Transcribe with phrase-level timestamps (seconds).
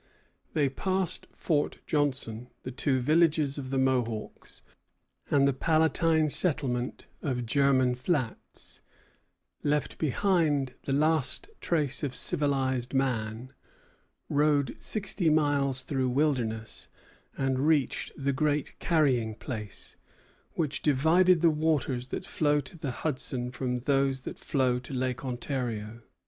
[0.53, 4.63] They passed Fort Johnson, the two villages of the Mohawks,
[5.29, 8.81] and the Palatine settlement of German Flats;
[9.61, 13.53] left behind the last trace of civilized man,
[14.27, 16.89] rowed sixty miles through a wilderness,
[17.37, 19.97] and reached the Great Carrying Place,
[20.53, 25.23] which divided the waters that flow to the Hudson from those that flow to Lake
[25.23, 26.01] Ontario.